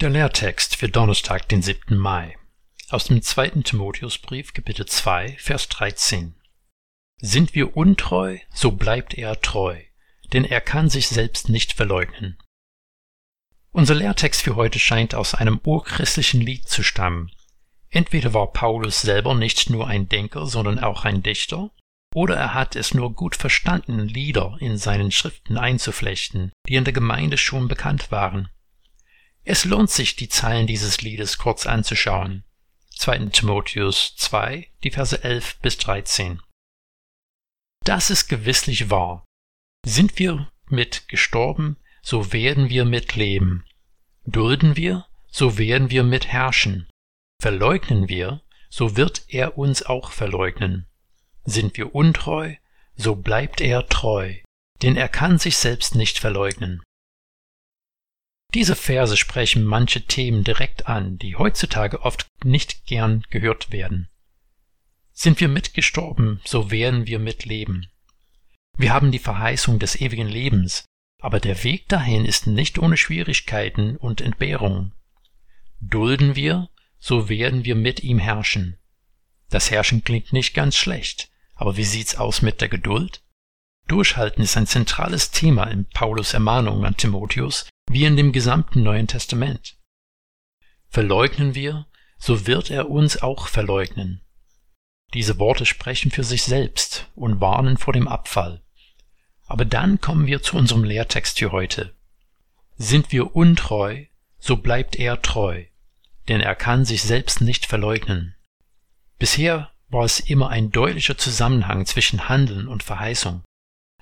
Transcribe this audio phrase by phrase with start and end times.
[0.00, 1.96] Der Lehrtext für Donnerstag, den 7.
[1.96, 2.36] Mai.
[2.88, 3.62] Aus dem 2.
[3.64, 6.36] Timotheusbrief, Kapitel 2, Vers 13.
[7.20, 9.76] Sind wir untreu, so bleibt er treu,
[10.32, 12.38] denn er kann sich selbst nicht verleugnen.
[13.72, 17.32] Unser Lehrtext für heute scheint aus einem urchristlichen Lied zu stammen.
[17.90, 21.72] Entweder war Paulus selber nicht nur ein Denker, sondern auch ein Dichter,
[22.14, 26.92] oder er hat es nur gut verstanden, Lieder in seinen Schriften einzuflechten, die in der
[26.92, 28.48] Gemeinde schon bekannt waren.
[29.50, 32.44] Es lohnt sich, die Zeilen dieses Liedes kurz anzuschauen.
[32.98, 33.30] 2.
[33.30, 36.42] Timotheus 2, die Verse 11 bis 13.
[37.82, 39.24] Das ist gewisslich wahr.
[39.86, 43.64] Sind wir mit gestorben, so werden wir mit leben.
[44.26, 46.86] Dulden wir, so werden wir mit herrschen.
[47.40, 50.86] Verleugnen wir, so wird er uns auch verleugnen.
[51.46, 52.54] Sind wir untreu,
[52.96, 54.34] so bleibt er treu,
[54.82, 56.82] denn er kann sich selbst nicht verleugnen.
[58.54, 64.08] Diese Verse sprechen manche Themen direkt an, die heutzutage oft nicht gern gehört werden.
[65.12, 67.88] Sind wir mitgestorben, so werden wir mitleben.
[68.76, 70.86] Wir haben die Verheißung des ewigen Lebens,
[71.20, 74.92] aber der Weg dahin ist nicht ohne Schwierigkeiten und Entbehrungen.
[75.80, 78.78] Dulden wir, so werden wir mit ihm herrschen.
[79.50, 83.22] Das Herrschen klingt nicht ganz schlecht, aber wie sieht's aus mit der Geduld?
[83.88, 89.06] Durchhalten ist ein zentrales Thema in Paulus Ermahnung an Timotheus, wie in dem gesamten Neuen
[89.06, 89.78] Testament.
[90.88, 91.86] Verleugnen wir,
[92.18, 94.22] so wird er uns auch verleugnen.
[95.14, 98.62] Diese Worte sprechen für sich selbst und warnen vor dem Abfall.
[99.46, 101.94] Aber dann kommen wir zu unserem Lehrtext für heute.
[102.76, 104.04] Sind wir untreu,
[104.38, 105.64] so bleibt er treu,
[106.28, 108.34] denn er kann sich selbst nicht verleugnen.
[109.18, 113.42] Bisher war es immer ein deutlicher Zusammenhang zwischen Handeln und Verheißung.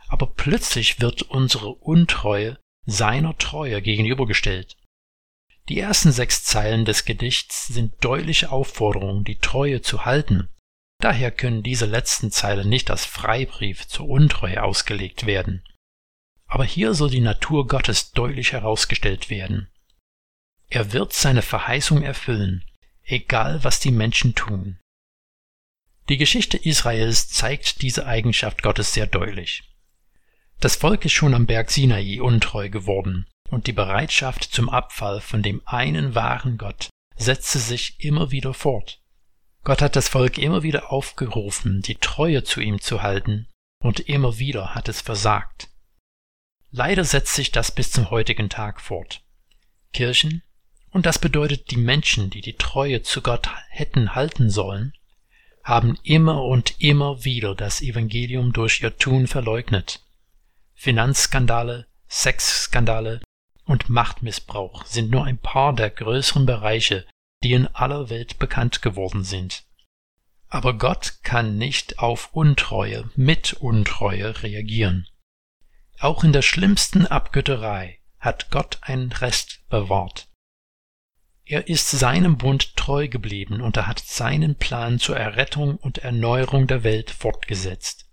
[0.08, 4.76] Aber plötzlich wird unsere Untreue seiner Treue gegenübergestellt.
[5.68, 10.48] Die ersten sechs Zeilen des Gedichts sind deutliche Aufforderungen, die Treue zu halten.
[11.00, 15.62] Daher können diese letzten Zeilen nicht als Freibrief zur Untreue ausgelegt werden.
[16.46, 19.68] Aber hier soll die Natur Gottes deutlich herausgestellt werden.
[20.68, 22.64] Er wird seine Verheißung erfüllen,
[23.02, 24.78] egal was die Menschen tun.
[26.08, 29.64] Die Geschichte Israels zeigt diese Eigenschaft Gottes sehr deutlich.
[30.60, 35.42] Das Volk ist schon am Berg Sinai untreu geworden, und die Bereitschaft zum Abfall von
[35.42, 39.00] dem einen wahren Gott setzte sich immer wieder fort.
[39.64, 43.48] Gott hat das Volk immer wieder aufgerufen, die Treue zu ihm zu halten,
[43.82, 45.68] und immer wieder hat es versagt.
[46.70, 49.22] Leider setzt sich das bis zum heutigen Tag fort.
[49.92, 50.42] Kirchen,
[50.90, 54.92] und das bedeutet die Menschen, die die Treue zu Gott hätten halten sollen,
[55.64, 60.05] haben immer und immer wieder das Evangelium durch ihr Tun verleugnet.
[60.76, 63.22] Finanzskandale, Sexskandale
[63.64, 67.06] und Machtmissbrauch sind nur ein paar der größeren Bereiche,
[67.42, 69.64] die in aller Welt bekannt geworden sind.
[70.48, 75.08] Aber Gott kann nicht auf Untreue mit Untreue reagieren.
[75.98, 80.28] Auch in der schlimmsten Abgötterei hat Gott einen Rest bewahrt.
[81.44, 86.66] Er ist seinem Bund treu geblieben und er hat seinen Plan zur Errettung und Erneuerung
[86.66, 88.05] der Welt fortgesetzt.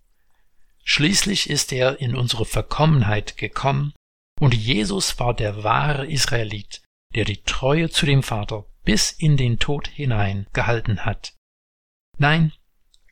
[0.84, 3.94] Schließlich ist er in unsere Verkommenheit gekommen,
[4.40, 6.82] und Jesus war der wahre Israelit,
[7.16, 11.34] der die Treue zu dem Vater bis in den Tod hinein gehalten hat.
[12.18, 12.52] Nein,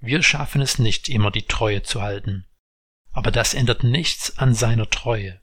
[0.01, 2.45] wir schaffen es nicht immer, die Treue zu halten.
[3.11, 5.39] Aber das ändert nichts an seiner Treue.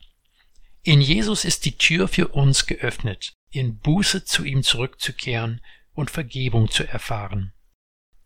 [0.83, 5.61] In Jesus ist die Tür für uns geöffnet, in Buße zu ihm zurückzukehren
[5.93, 7.53] und Vergebung zu erfahren.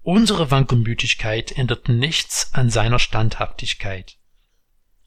[0.05, 4.19] Unsere Wankelmütigkeit ändert nichts an seiner Standhaftigkeit.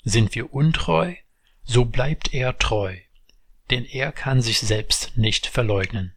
[0.03, 1.15] Sind wir untreu,
[1.63, 2.97] so bleibt er treu,
[3.71, 6.15] denn er kann sich selbst nicht verleugnen.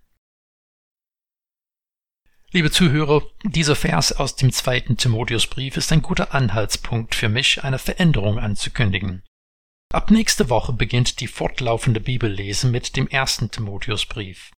[2.52, 7.78] Liebe Zuhörer, dieser Vers aus dem zweiten Timotheusbrief ist ein guter Anhaltspunkt für mich, eine
[7.78, 9.24] Veränderung anzukündigen.
[9.92, 14.52] Ab nächste Woche beginnt die fortlaufende Bibellese mit dem ersten Timotheusbrief.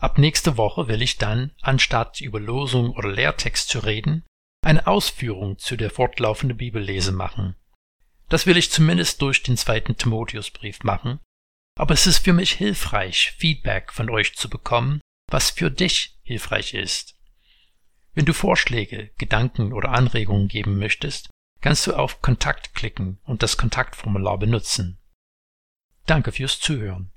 [0.00, 4.24] Ab nächste Woche will ich dann, anstatt über Losung oder Lehrtext zu reden,
[4.62, 7.56] eine Ausführung zu der fortlaufenden Bibellese machen.
[8.28, 11.20] Das will ich zumindest durch den zweiten Timotheusbrief machen,
[11.78, 15.00] aber es ist für mich hilfreich, Feedback von euch zu bekommen,
[15.30, 17.14] was für dich hilfreich ist.
[18.14, 21.30] Wenn du Vorschläge, Gedanken oder Anregungen geben möchtest,
[21.60, 24.98] kannst du auf Kontakt klicken und das Kontaktformular benutzen.
[26.06, 27.12] Danke fürs Zuhören.